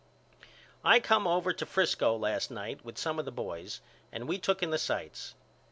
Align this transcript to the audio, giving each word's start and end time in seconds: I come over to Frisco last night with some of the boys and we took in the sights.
I 0.83 0.99
come 0.99 1.27
over 1.27 1.53
to 1.53 1.63
Frisco 1.63 2.17
last 2.17 2.49
night 2.49 2.83
with 2.83 2.97
some 2.97 3.19
of 3.19 3.25
the 3.25 3.31
boys 3.31 3.81
and 4.11 4.27
we 4.27 4.39
took 4.39 4.63
in 4.63 4.71
the 4.71 4.79
sights. 4.79 5.35